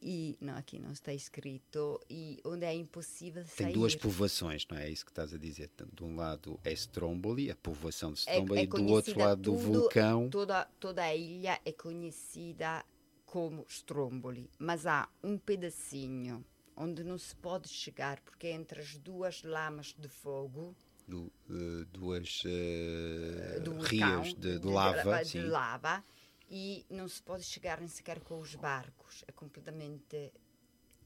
[0.06, 1.98] E não, aqui não está escrito.
[2.10, 3.56] E onde é impossível sair.
[3.68, 4.86] Tem duas povoações, não é?
[4.88, 5.70] É isso que estás a dizer.
[5.94, 9.40] De um lado é Stromboli, a povoação de É- Stromboli, é e do outro lado
[9.40, 10.28] do tudo- vulcão.
[10.28, 12.84] Toda, toda a ilha é conhecida
[13.24, 16.44] como Stromboli, mas há um pedacinho
[16.76, 20.76] onde não se pode chegar porque é entre as duas lamas de fogo
[21.08, 25.22] do, eh, duas eh, do vulcão, rios de, de lava.
[25.22, 25.40] de sim.
[25.46, 26.04] lava,
[26.48, 30.32] e não se pode chegar nem sequer com os barcos, é completamente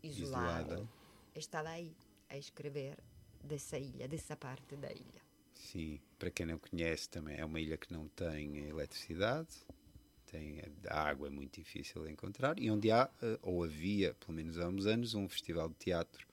[0.03, 0.73] isolado.
[0.73, 0.89] Isolada.
[1.35, 1.97] Estava aí
[2.29, 2.99] a escrever
[3.43, 5.23] dessa ilha, dessa parte da ilha.
[5.55, 9.49] Sim, para quem não conhece também é uma ilha que não tem eletricidade,
[10.27, 14.35] tem a água é muito difícil de encontrar e onde há eh, ou havia, pelo
[14.35, 16.27] menos há uns anos, um festival de teatro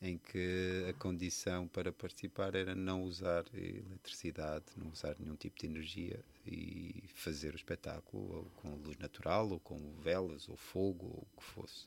[0.00, 5.66] em que a condição para participar era não usar eletricidade, não usar nenhum tipo de
[5.66, 6.20] energia
[6.50, 11.44] e fazer o espetáculo com luz natural ou com velas ou fogo ou o que
[11.44, 11.86] fosse.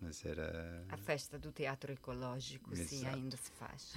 [0.00, 3.16] Mas era A festa do teatro ecológico, sim, Exato.
[3.16, 3.94] ainda se faz.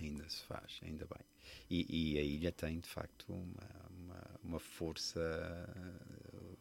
[0.00, 1.24] Ainda se faz, ainda bem.
[1.68, 5.20] E, e a ilha tem, de facto, uma, uma, uma força.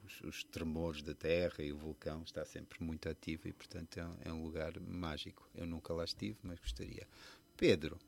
[0.06, 4.06] Os, os tremores da terra e o vulcão está sempre muito ativo e, portanto, é
[4.06, 5.50] um, é um lugar mágico.
[5.56, 7.08] Eu nunca lá estive, mas gostaria.
[7.56, 8.00] Pedro,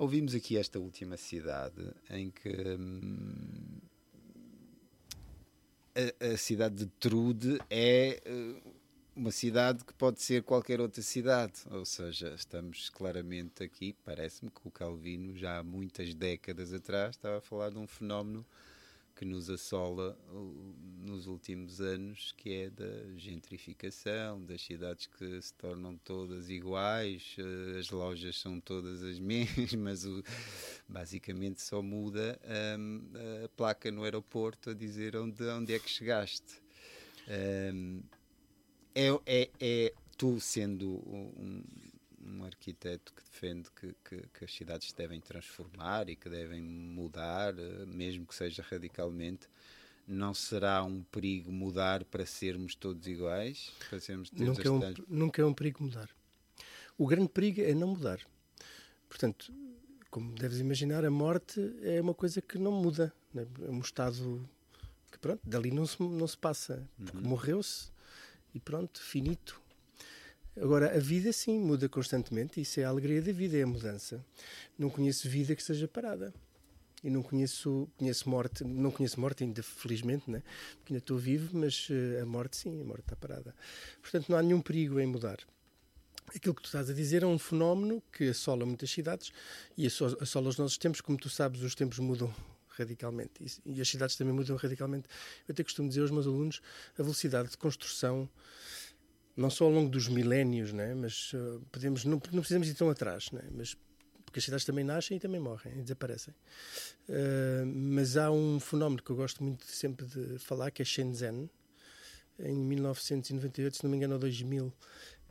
[0.00, 2.48] ouvimos aqui esta última cidade em que.
[2.48, 3.78] hum,
[5.94, 8.22] a, a cidade de Trude é.
[8.24, 8.60] eh,
[9.14, 14.66] uma cidade que pode ser qualquer outra cidade, ou seja, estamos claramente aqui, parece-me que
[14.66, 18.46] o Calvino já há muitas décadas atrás estava a falar de um fenómeno
[19.20, 25.52] que nos assola uh, nos últimos anos, que é da gentrificação, das cidades que se
[25.52, 30.24] tornam todas iguais, uh, as lojas são todas as mesmas, o-
[30.88, 32.40] basicamente só muda
[33.44, 36.62] a placa no aeroporto a dizer onde, onde é que chegaste.
[38.94, 41.62] É, é, é tu sendo um,
[42.30, 46.62] um arquiteto que defende que, que, que as cidades se devem transformar e que devem
[46.62, 49.48] mudar, eh, mesmo que seja radicalmente,
[50.06, 53.72] não será um perigo mudar para sermos todos iguais?
[53.88, 56.10] Para sermos todos Nunca é, um, nunca é um perigo mudar.
[56.98, 58.20] O grande perigo é não mudar.
[59.08, 59.52] Portanto,
[60.10, 63.12] como deves imaginar, a morte é uma coisa que não muda.
[63.32, 63.46] né?
[63.66, 64.48] É um estado
[65.10, 66.86] que, pronto, dali não se, não se passa.
[66.98, 67.90] Porque morreu-se
[68.54, 69.60] e pronto, finito.
[70.60, 72.60] Agora, a vida sim muda constantemente.
[72.60, 74.24] Isso é a alegria da vida, é a mudança.
[74.78, 76.34] Não conheço vida que seja parada.
[77.02, 80.42] e não conheço, conheço morte, não conheço morte ainda, felizmente, né?
[80.76, 83.54] porque ainda estou vivo, mas uh, a morte sim, a morte está parada.
[84.02, 85.38] Portanto, não há nenhum perigo em mudar.
[86.34, 89.32] Aquilo que tu estás a dizer é um fenómeno que assola muitas cidades
[89.78, 91.00] e assola os nossos tempos.
[91.00, 92.32] Como tu sabes, os tempos mudam
[92.68, 93.32] radicalmente
[93.64, 95.08] e as cidades também mudam radicalmente.
[95.48, 96.60] Eu até costumo dizer aos meus alunos
[96.98, 98.28] a velocidade de construção,
[99.40, 100.94] não só ao longo dos milénios, né?
[100.94, 103.42] mas uh, podemos, não, não precisamos ir tão atrás, né?
[103.50, 103.76] mas
[104.24, 106.34] porque as cidades também nascem e também morrem e desaparecem.
[107.08, 111.50] Uh, mas há um fenómeno que eu gosto muito sempre de falar, que é Shenzhen.
[112.38, 114.72] Em 1998, se não me engano, ou 2000,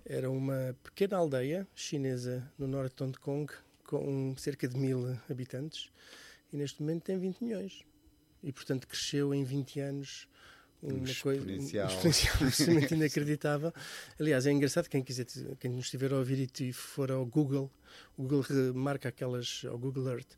[0.06, 5.89] era uma pequena aldeia chinesa no norte de Hong Kong, com cerca de mil habitantes,
[6.52, 7.84] e neste momento tem 20 milhões.
[8.43, 10.28] E, portanto, cresceu em 20 anos
[10.82, 11.89] uma um coisa exponencial.
[12.42, 13.74] absolutamente inacreditável.
[14.20, 15.26] Aliás, é engraçado quem quiser,
[15.60, 17.72] quem nos estiver a ouvir e for ao Google,
[18.18, 20.38] o Google marca aquelas, ao Google Earth,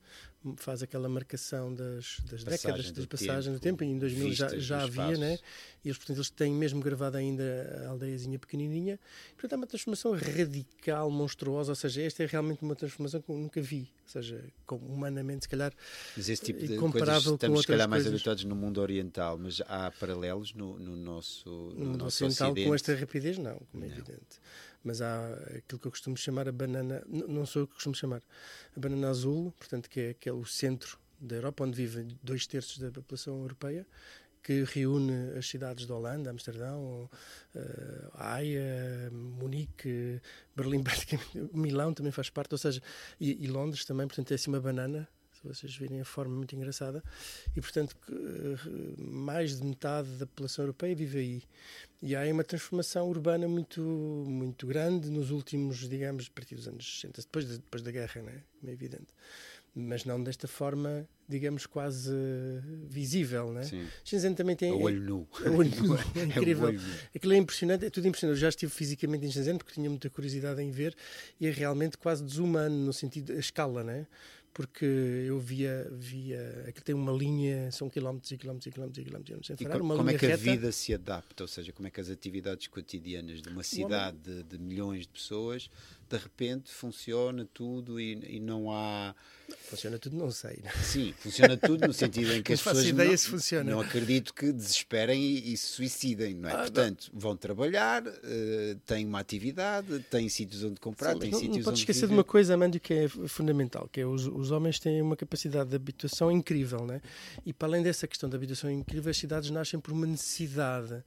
[0.56, 4.84] faz aquela marcação das, das décadas, das passagens do tempo, e em 2000 já, já
[4.84, 5.38] havia, né?
[5.84, 9.00] e eles, portanto, eles têm mesmo gravado ainda a aldeiazinha pequenininha.
[9.34, 13.38] Portanto, é uma transformação radical, monstruosa, ou seja, esta é realmente uma transformação que eu
[13.38, 15.72] nunca vi, ou seja, como humanamente, se calhar,
[16.18, 18.14] mas esse tipo de comparável coisas, estamos, com se calhar, mais coisas.
[18.20, 22.52] habituados no mundo oriental, mas há paralelos no, no nosso no, no mundo nosso ocidental
[22.52, 22.68] ocidente.
[22.68, 23.94] com esta rapidez, não, como é Não.
[23.96, 24.40] evidente.
[24.84, 28.22] Mas há aquilo que eu costumo chamar a banana, não sou eu que costumo chamar,
[28.76, 32.80] a banana azul, portanto, que é aquele o centro da Europa, onde vivem dois terços
[32.80, 33.86] da população europeia,
[34.44, 37.10] que reúne as cidades de Holanda, Amsterdão,
[37.54, 40.20] eh, Haia, Munique,
[40.56, 42.82] Berlim, praticamente, Milão também faz parte, ou seja,
[43.20, 45.08] e, e Londres também, portanto, é assim uma banana,
[45.42, 47.04] se vocês virem a forma muito engraçada,
[47.56, 51.44] e portanto, que, eh, mais de metade da população europeia vive aí.
[52.02, 56.68] E há aí uma transformação urbana muito, muito grande nos últimos, digamos, a partir dos
[56.68, 58.44] anos 60, depois, de- depois da guerra, né?
[58.68, 59.08] é evidente.
[59.74, 62.12] Mas não desta forma, digamos, quase
[62.90, 63.54] visível.
[63.54, 63.64] Né?
[63.64, 63.88] Sim.
[64.04, 64.72] Shenzhen também tem.
[64.72, 65.28] A olho nu.
[65.46, 66.74] É o olho nu, é É o incrível.
[66.74, 66.82] nu.
[67.16, 68.36] Aquilo é impressionante, é tudo impressionante.
[68.38, 70.94] Eu já estive fisicamente em Shenzhen porque tinha muita curiosidade em ver
[71.40, 74.08] e é realmente quase desumano no sentido, a escala, né?
[74.54, 79.06] Porque eu via, via, aquilo tem uma linha, são quilómetros e quilómetros e quilómetros e
[79.06, 80.44] quilómetros, sem E parar, co- uma como é que a reta.
[80.44, 81.44] vida se adapta?
[81.44, 85.08] Ou seja, como é que as atividades cotidianas de uma cidade de, de milhões de
[85.10, 85.70] pessoas
[86.12, 89.16] de repente funciona tudo e, e não há.
[89.70, 90.60] Funciona tudo, não sei.
[90.64, 90.72] né?
[90.82, 93.72] Sim, funciona tudo no sentido em que Não as pessoas ideia não, se funciona.
[93.72, 96.54] não acredito que desesperem e, e se suicidem, não é?
[96.54, 96.64] Ah, não.
[96.64, 101.58] Portanto, vão trabalhar, eh, têm uma atividade, têm sítios onde comprar, Sim, têm não, sítios
[101.58, 102.18] não podes esquecer de viver.
[102.18, 105.76] uma coisa, Amândio, que é fundamental, que é os, os homens têm uma capacidade de
[105.76, 107.02] habitação incrível, né?
[107.46, 111.04] E para além dessa questão da habitação incrível, as cidades nascem por uma necessidade.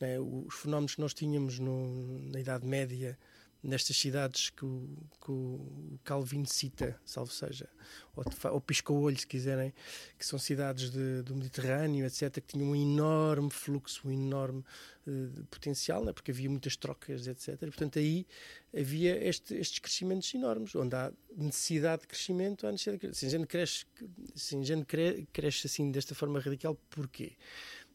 [0.00, 0.20] Né?
[0.20, 3.18] Os fenómenos que nós tínhamos no- na Idade Média,
[3.62, 4.88] nestas cidades que o,
[5.20, 7.68] que o Calvin cita, salvo seja,
[8.14, 9.74] ou, ou pisca-olho, se quiserem,
[10.16, 14.64] que são cidades de- do Mediterrâneo, etc., que tinham um enorme fluxo, um enorme
[15.06, 16.12] eh, potencial, né?
[16.12, 17.58] porque havia muitas trocas, etc.
[17.60, 18.26] Portanto, aí
[18.72, 23.88] havia este- estes crescimentos enormes, onde há necessidade de crescimento, há necessidade de crescimento.
[24.36, 27.32] Shenzhen cresce, cresce assim desta forma radical, porquê?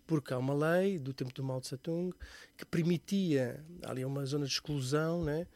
[0.05, 2.13] Porque há uma lei do tempo do Mao Tse Tung
[2.57, 5.47] que permitia, ali uma zona de exclusão, né?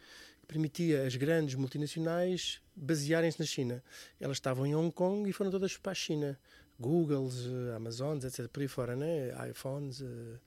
[0.42, 3.84] que permitia as grandes multinacionais basearem-se na China.
[4.20, 6.40] Elas estavam em Hong Kong e foram todas para a China.
[6.80, 8.48] Googles, eh, Amazons, etc.
[8.48, 9.32] Por aí fora, né?
[9.50, 10.40] iPhones, eh,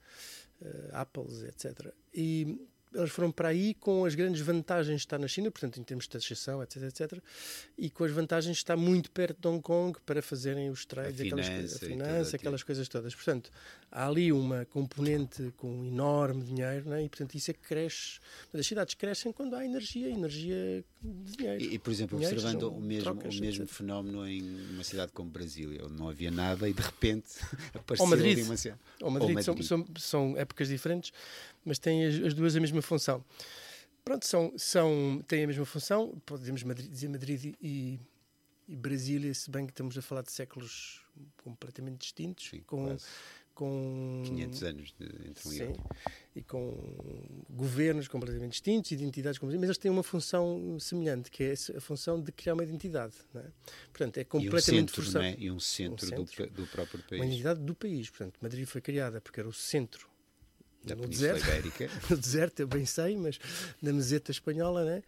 [0.61, 1.93] eh, Apples, etc.
[2.13, 2.57] E
[2.93, 6.05] eles foram para aí com as grandes vantagens de estar na China, portanto, em termos
[6.05, 7.19] de taxação, etc, etc.
[7.77, 11.19] E com as vantagens de estar muito perto de Hong Kong para fazerem os trades,
[11.21, 13.15] A aquelas finança coisas, a finança, aquelas coisas todas.
[13.15, 13.49] Portanto,
[13.91, 17.03] há ali uma componente com um enorme dinheiro, né?
[17.03, 18.19] e portanto isso é que cresce.
[18.53, 21.63] As cidades crescem quando há energia, energia de dinheiro.
[21.63, 23.75] E, e, por exemplo, Dinheiro observando são o mesmo, trocas, o mesmo etc.
[23.75, 27.31] fenómeno em uma cidade como Brasília, onde não havia nada e de repente
[27.73, 28.37] apareceu Ou Madrid.
[28.37, 28.79] ali uma cidade.
[29.01, 29.67] Ou Madrid, Ou São, Madrid.
[29.67, 31.11] são, são épocas diferentes,
[31.65, 33.23] mas têm as, as duas a mesma função.
[34.03, 37.99] Pronto, são, são, têm a mesma função, podemos Madrid- dizer Madrid e,
[38.67, 41.01] e Brasília, se bem que estamos a falar de séculos
[41.43, 43.05] completamente distintos, Sim, com, quase
[43.53, 45.83] com 500 anos de, entre um e Sim, outro.
[46.35, 51.53] e com governos completamente distintos, identidades completamente, mas eles têm uma função semelhante, que é
[51.77, 53.13] a função de criar uma identidade.
[53.35, 53.43] É?
[53.91, 55.25] Portanto, é E um completamente centro, forçado.
[55.25, 55.35] é?
[55.37, 56.47] E um centro, centro.
[56.47, 58.09] Do, do próprio Uma país, identidade do país.
[58.09, 60.09] Portanto, Madrid foi criada porque era o centro
[60.83, 61.47] da no Península deserto.
[61.47, 61.89] Ibérica.
[62.09, 63.39] no deserto, eu bem sei, mas
[63.81, 65.03] na meseta espanhola, né?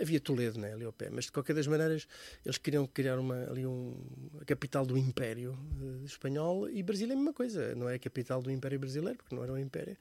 [0.00, 0.72] havia Toledo né?
[0.72, 1.10] ali ao pé.
[1.10, 2.06] Mas de qualquer das maneiras,
[2.44, 3.94] eles queriam criar uma, ali um,
[4.40, 7.74] a capital do Império eh, Espanhol e Brasília é a mesma coisa.
[7.74, 9.96] Não é a capital do Império Brasileiro, porque não era um Império,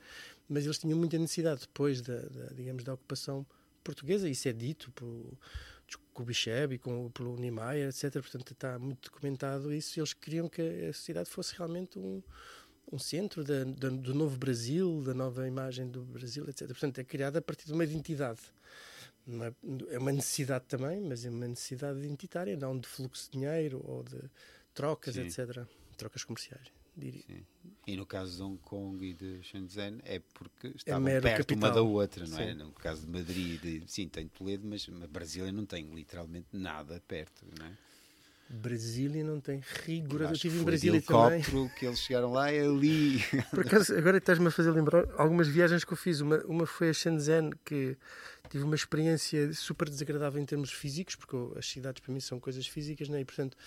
[0.48, 3.46] mas eles tinham muita necessidade depois da, da, digamos, da ocupação
[3.84, 4.30] portuguesa.
[4.30, 5.38] Isso é dito por,
[6.24, 8.14] Bicheb e com, pelo Niemeyer, etc.
[8.14, 10.00] Portanto, está muito documentado isso.
[10.00, 12.22] Eles queriam que a cidade fosse realmente um,
[12.92, 16.68] um centro da, da, do novo Brasil, da nova imagem do Brasil, etc.
[16.68, 18.40] Portanto, é criada a partir de uma identidade.
[19.30, 23.82] É, é uma necessidade também, mas é uma necessidade identitária, não de fluxo de dinheiro
[23.86, 24.18] ou de
[24.74, 25.22] trocas, Sim.
[25.22, 25.66] etc.
[25.98, 27.24] Trocas comerciais, diria.
[27.28, 27.46] Sim.
[27.86, 31.68] E no caso de Hong Kong e de Shenzhen é porque estavam mero perto uma
[31.68, 31.74] capital.
[31.74, 32.48] da outra, não é?
[32.48, 32.54] Sim.
[32.54, 37.02] No caso de Madrid, de- sim, tem Toledo, mas a Brasília não tem literalmente nada
[37.06, 37.72] perto, não é?
[38.50, 40.22] Brasília não tem rigor.
[40.22, 41.42] Eu estive em Brasília também.
[41.78, 43.20] que eles chegaram lá é ali.
[43.52, 46.22] Por acaso, agora estás-me a fazer lembrar algumas viagens que eu fiz.
[46.22, 47.98] Uma, uma foi a Shenzhen, que
[48.50, 52.66] tive uma experiência super desagradável em termos físicos, porque as cidades para mim são coisas
[52.68, 53.20] físicas, né?
[53.22, 53.58] e portanto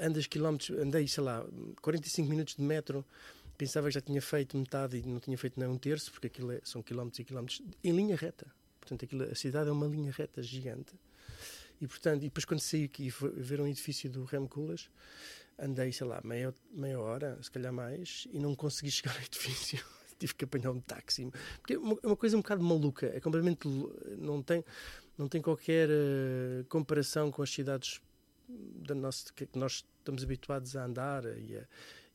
[0.00, 1.44] andas quilómetros, andei, sei lá,
[1.82, 3.04] 45 minutos de metro,
[3.58, 6.52] pensava que já tinha feito metade e não tinha feito nem um terço, porque aquilo
[6.52, 8.46] é- são quilómetros e quilómetros em linha reta.
[8.80, 10.92] Portanto, aquilo, a cidade é uma linha reta gigante.
[11.82, 14.88] E, portanto, e depois quando saí aqui ver um edifício do Rem Koolhaas,
[15.58, 19.84] andei, sei lá, meia, meia hora, se calhar mais, e não consegui chegar ao edifício.
[20.16, 21.28] Tive que apanhar um táxi.
[21.58, 23.06] Porque é uma, é coisa um bocado maluca.
[23.06, 23.66] É completamente.
[24.16, 24.64] Não tem,
[25.18, 28.00] não tem qualquer eh, comparação com as cidades
[28.48, 31.64] da nossa, que nós estamos habituados a andar e, a,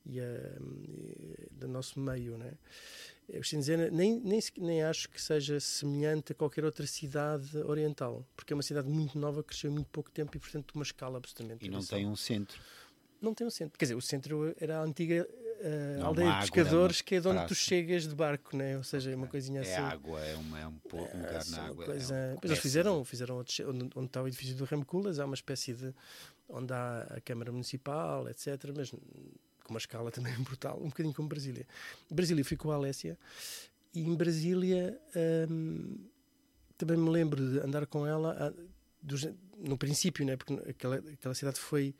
[0.05, 2.53] e, a, e do nosso meio, né?
[3.29, 8.53] O Shenzhen nem, nem, nem acho que seja semelhante a qualquer outra cidade oriental, porque
[8.53, 11.65] é uma cidade muito nova, cresceu em muito pouco tempo e, portanto, uma escala absolutamente
[11.65, 12.57] E não tem um centro.
[13.21, 13.77] Não tem um centro.
[13.77, 15.27] Quer dizer, o centro era a antiga
[15.97, 18.55] Não, aldeia de água, pescadores, é uma que é de onde tu chegas de barco,
[18.55, 18.77] né?
[18.77, 19.71] ou seja, é uma coisinha assim.
[19.71, 21.85] É água, é, uma, é um, po- um lugar na é uma água.
[21.85, 25.33] coisa- é um- eles fizeram, fizeram onde, onde está o edifício do Koolhaas, há uma
[25.35, 25.93] espécie de
[26.47, 28.47] onde há a Câmara Municipal, etc.
[28.75, 28.91] Mas
[29.67, 31.67] com uma escala também brutal, um bocadinho como Brasília.
[32.09, 33.17] Brasília ficou a Alessia
[33.93, 34.99] e em Brasília
[35.49, 35.97] hum,
[36.77, 38.53] também me lembro de andar com ela
[39.01, 40.35] dos- no princípio, né?
[40.37, 41.93] porque aquela, aquela cidade foi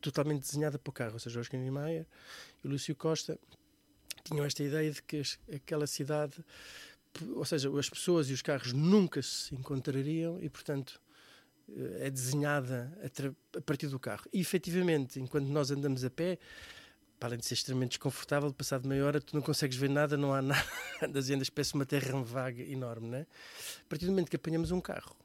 [0.00, 2.06] totalmente desenhada para o carro, ou seja, Oscar Niemeyer
[2.62, 3.38] e o Lúcio Costa
[4.24, 6.44] tinham esta ideia de que aquela cidade
[7.34, 11.00] ou seja, as pessoas e os carros nunca se encontrariam e, portanto,
[11.68, 14.28] eh, é desenhada a, a partir do carro.
[14.32, 16.38] E, efetivamente, enquanto nós andamos a pé,
[17.18, 20.32] para além de ser extremamente desconfortável, passado meia hora tu não consegues ver nada, não
[20.34, 20.64] há nada,
[21.02, 23.26] andas e andas, parece uma terra vaga enorme, né?
[23.80, 25.16] A partir do momento que apanhamos um carro,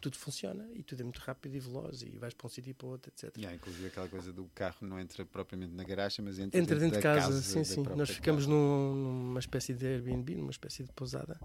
[0.00, 2.74] tudo funciona e tudo é muito rápido e veloz e vais para um sítio e
[2.74, 3.36] para outro, etc.
[3.36, 6.98] Yeah, inclusive aquela coisa do carro não entra propriamente na garagem, mas entra, Entra dentro
[6.98, 7.82] de da casa, sim, sim.
[7.96, 8.54] Nós ficamos casa.
[8.54, 11.40] num- numa espécie de Airbnb, numa espécie de pousada,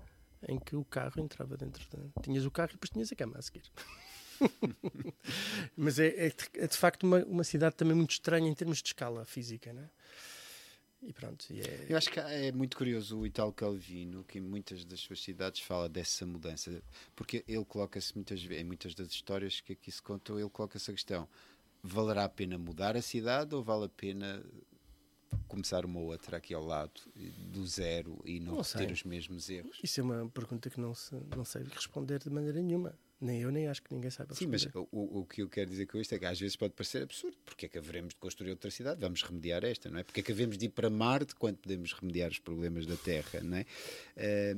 [0.47, 1.83] em que o carro entrava dentro.
[1.89, 2.21] De...
[2.21, 3.63] Tinhas o carro e depois tinhas a cama a seguir.
[5.75, 8.81] Mas é, é de- é de facto uma, uma cidade também muito estranha em termos
[8.81, 9.89] de escala física, né?
[11.05, 11.87] E pronto, e é...
[11.89, 15.59] Eu acho que é muito curioso o Italo Calvino, que em muitas das suas cidades
[15.59, 16.81] fala dessa mudança,
[17.13, 20.89] porque ele coloca-se muitas vezes, em muitas das histórias que aqui se contam, ele coloca-se
[20.89, 21.27] a questão:
[21.81, 24.41] valerá a pena mudar a cidade ou vale a pena
[25.47, 27.01] começar uma outra aqui ao lado,
[27.51, 29.79] do zero, e não, Não os mesmos erros?
[29.83, 32.97] Isso é uma pergunta que não, se, não sei responder de maneira nenhuma.
[33.21, 34.87] Nem eu, nem acho que ninguém saiba Sim, mas o,
[35.21, 37.37] o que eu quero dizer com isto é que às vezes pode parecer absurdo.
[37.45, 38.99] Porque é que haveremos de construir outra cidade?
[38.99, 40.03] Vamos remediar esta, não é?
[40.03, 43.39] Porque é que havemos de ir para Marte quando podemos remediar os problemas da Terra,
[43.41, 43.65] não é?
[44.17, 44.55] Eh,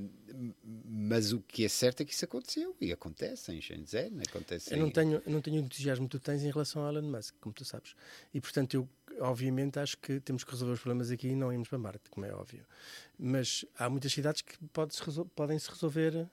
[0.84, 2.76] mas o que é certo é que isso aconteceu.
[2.82, 6.18] E acontece em Shenzhen, acontece Eu não em- tenho, eu não tenho o entusiasmo que
[6.18, 7.94] tu tens em relação ao Elon Musk, como tu sabes.
[8.34, 8.90] E portanto, eu
[9.20, 12.26] obviamente acho que temos que resolver os problemas aqui e não irmos para Marte, como
[12.26, 12.66] é óbvio.
[13.18, 15.02] Mas há muitas cidades que pode -se
[15.36, 16.28] podem se resolver,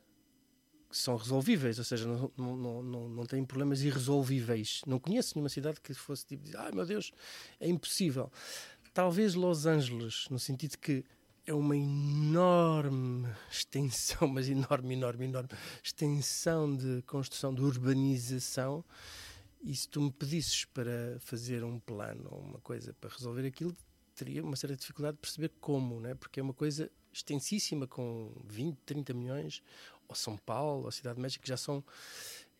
[0.92, 4.82] que são resolvíveis, ou seja, não, não, não, não, têm problemas irresolvíveis.
[4.86, 7.10] Não conheço nenhuma cidade que fosse tipo, ai meu Deus,
[7.58, 8.30] é impossível.
[8.92, 11.02] Talvez Los Angeles, no sentido que
[11.46, 15.48] é uma enorme extensão, mas enorme, enorme, enorme
[15.82, 18.84] extensão de construção, de urbanização.
[19.62, 23.74] E se tu me pedisses para fazer um plano ou uma coisa para resolver aquilo,
[24.14, 26.14] teria uma certa dificuldade de perceber como, né?
[26.14, 29.62] porque é uma coisa extensíssima com 20, 30 milhões,
[30.12, 31.82] ou São Paulo, ou Cidade de México, que já são,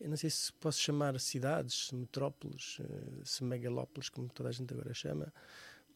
[0.01, 4.73] eu não sei se posso chamar cidades, metrópoles, eh, se megalópolis, como toda a gente
[4.73, 5.31] agora chama,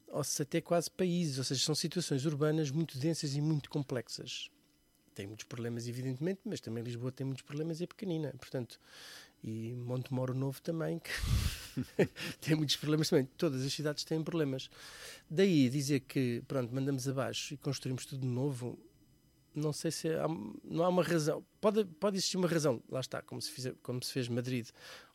[0.08, 4.50] ou se até quase países, ou seja, são situações urbanas muito densas e muito complexas.
[5.14, 8.80] Tem muitos problemas, evidentemente, mas também Lisboa tem muitos problemas e é pequenina, portanto,
[9.44, 11.10] e Montemoro Novo também, que
[12.40, 13.26] tem muitos problemas também.
[13.38, 14.70] Todas as cidades têm problemas.
[15.30, 18.78] Daí dizer que, pronto, mandamos abaixo e construímos tudo de novo,
[19.58, 20.28] não sei se há,
[20.64, 21.44] não há uma razão.
[21.60, 24.68] Pode, pode existir uma razão, lá está, como se, fizer, como se fez Madrid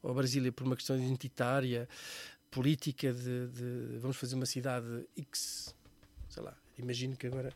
[0.02, 1.88] ou Brasília por uma questão identitária,
[2.50, 5.74] política de, de vamos fazer uma cidade X,
[6.28, 7.52] sei lá, imagino que agora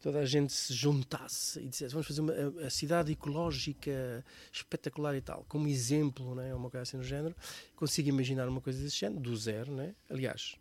[0.00, 5.14] toda a gente se juntasse e dissesse vamos fazer uma, a, a cidade ecológica espetacular
[5.14, 7.36] e tal, como exemplo, né, uma coisa assim no género,
[7.76, 9.94] consigo imaginar uma coisa desse género, do zero, né?
[10.10, 10.56] aliás,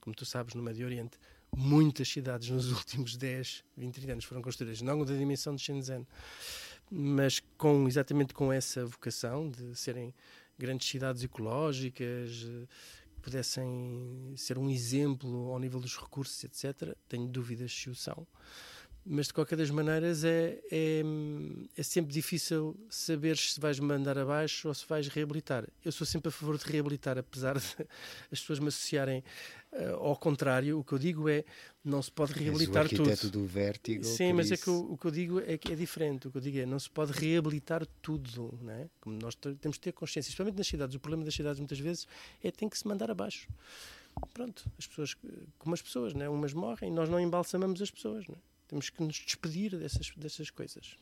[0.00, 1.18] como tu sabes, no Médio Oriente,
[1.56, 6.06] muitas cidades nos últimos 10, 20, 30 anos foram construídas, não da dimensão de Shenzhen,
[6.90, 10.12] mas com exatamente com essa vocação de serem
[10.58, 12.66] grandes cidades ecológicas, eh,
[13.14, 16.96] que pudessem ser um exemplo ao nível dos recursos, etc.
[17.08, 18.26] Tenho dúvidas se o são
[19.04, 21.02] mas de qualquer das maneiras é, é,
[21.76, 25.66] é, sempre difícil saber se vais mandar abaixo ou se vais reabilitar.
[25.84, 27.64] Eu sou sempre a favor de reabilitar, apesar de
[28.30, 29.24] as pessoas me associarem
[29.72, 30.78] uh, ao contrário.
[30.78, 31.44] O que eu digo é
[31.82, 33.30] não se pode reabilitar És o tudo.
[33.30, 34.04] do vértigo.
[34.04, 34.54] Sim, mas isso.
[34.54, 36.28] é que o, o, que eu digo é que é diferente.
[36.28, 38.88] O que eu digo é não se pode reabilitar tudo, não é?
[39.00, 40.94] Como nós temos de ter consciência, especialmente nas cidades.
[40.94, 42.06] O problema das cidades muitas vezes
[42.42, 43.48] é que tem que se mandar abaixo.
[44.34, 45.16] Pronto, as pessoas,
[45.58, 46.28] como as pessoas, né?
[46.28, 48.49] umas morrem, nós não embalsamamos as pessoas, não é?
[48.70, 50.96] Temos que nos despedir dessas, dessas coisas.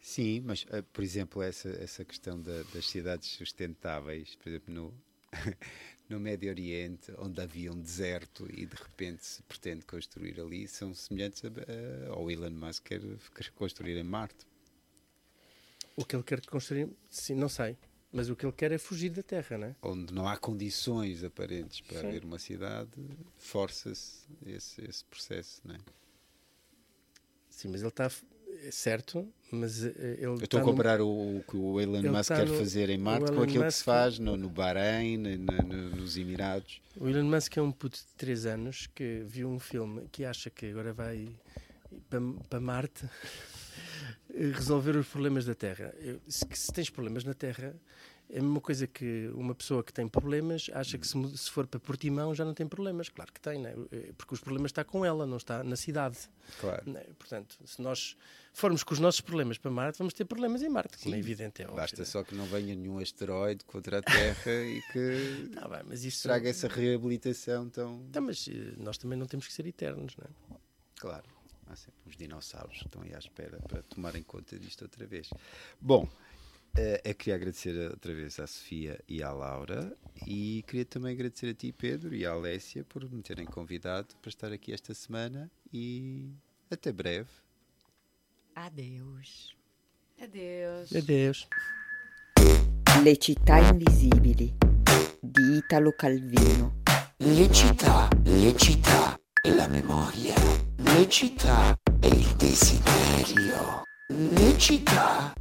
[0.00, 4.94] Sim, mas, uh, por exemplo, essa, essa questão da, das cidades sustentáveis, por exemplo, no,
[6.08, 10.94] no Médio Oriente, onde havia um deserto e de repente se pretende construir ali, são
[10.94, 13.02] semelhantes a, a, ao Elon Musk quer,
[13.34, 14.46] quer construir em Marte.
[15.94, 17.76] O que ele quer construir, sim, não sei.
[18.16, 19.76] Mas o que ele quer é fugir da Terra, não é?
[19.82, 22.06] Onde não há condições aparentes para Sim.
[22.06, 22.90] haver uma cidade,
[23.36, 25.78] força-se esse, esse processo, não é?
[27.50, 28.10] Sim, mas ele está
[28.64, 31.06] é certo, mas eh, ele Eu estou a comparar no...
[31.06, 32.56] o, que o Elon Musk quer no...
[32.56, 33.66] fazer em Marte com aquilo Musk...
[33.66, 36.80] que se faz no, no Bahrein, no, nos Emirados.
[36.96, 40.48] O Elon Musk é um puto de 3 anos que viu um filme que acha
[40.48, 41.28] que agora vai
[42.08, 43.06] para, para Marte
[44.52, 45.94] resolver os problemas da Terra.
[45.98, 47.74] Eu, se, se, tens problemas na Terra,
[48.28, 51.66] é a mesma coisa que uma pessoa que tem problemas acha que se, se for
[51.66, 53.08] para Portimão já não tem problemas.
[53.08, 53.74] Claro que tem, né?
[54.18, 56.18] porque os problemas estão com ela, não está na cidade.
[56.60, 56.90] Claro.
[56.90, 57.04] Né?
[57.18, 58.16] Portanto, se nós
[58.52, 61.62] formos com os nossos problemas para Marte, vamos ter problemas em Marte, como é evidente.
[61.62, 65.68] É Basta óbvio, só que não venha nenhum asteroide contra a Terra e que tá
[65.68, 66.24] bem, mas isso...
[66.24, 68.08] traga essa reabilitação tão...
[68.10, 70.58] Tá, mas eh, nós também não temos que ser eternos, não é?
[70.98, 71.35] Claro.
[71.68, 75.30] Há sempre uns dinossauros que estão aí à espera para tomarem conta disto outra vez.
[75.80, 79.96] Bom, uh, eu queria agradecer outra vez à Sofia e à Laura
[80.26, 84.28] e queria também agradecer a ti, Pedro, e à Alessia por me terem convidado para
[84.28, 86.30] estar aqui esta semana e
[86.70, 87.30] até breve.
[88.54, 89.56] Adeus.
[90.20, 90.94] Adeus.
[90.94, 91.48] Adeus.
[93.02, 94.56] Le città invisibili
[95.20, 96.82] di Italo Calvino.
[97.18, 100.65] Le città, le città e la memoria.
[100.78, 103.82] Le città e il desiderio.
[104.08, 105.32] Le città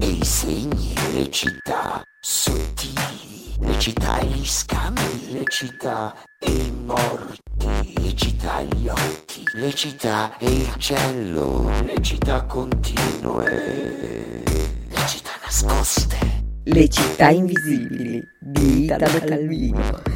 [0.00, 0.94] e i segni.
[1.12, 3.56] Le città sottili.
[3.58, 5.32] Le città e gli scambi.
[5.32, 8.00] Le città e i morti.
[8.00, 9.42] Le città e gli occhi.
[9.54, 11.68] Le città e il cielo.
[11.84, 14.44] Le città continue.
[14.44, 16.44] Le città nascoste.
[16.62, 20.15] Le città invisibili di Italo Calvino.